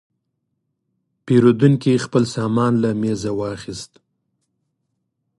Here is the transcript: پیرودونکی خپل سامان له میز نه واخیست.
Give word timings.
پیرودونکی 1.25 1.93
خپل 2.05 2.23
سامان 2.35 2.73
له 2.83 2.89
میز 3.01 3.21
نه 3.27 3.31
واخیست. 3.39 3.91